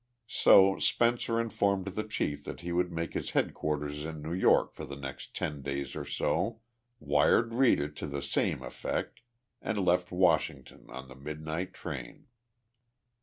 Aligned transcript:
So 0.27 0.79
Spencer 0.79 1.39
informed 1.39 1.85
the 1.89 2.03
chief 2.03 2.43
that 2.45 2.61
he 2.61 2.71
would 2.71 2.91
make 2.91 3.13
his 3.13 3.29
headquarters 3.37 4.03
in 4.03 4.23
New 4.23 4.33
York 4.33 4.73
for 4.73 4.83
the 4.83 4.95
next 4.95 5.35
ten 5.35 5.61
days 5.61 5.95
or 5.95 6.05
so, 6.05 6.59
wired 6.99 7.53
Rita 7.53 7.87
to 7.87 8.07
the 8.07 8.23
same 8.23 8.63
effect, 8.63 9.21
and 9.61 9.77
left 9.85 10.11
Washington 10.11 10.87
on 10.89 11.07
the 11.07 11.13
midnight 11.13 11.75
train. 11.75 12.25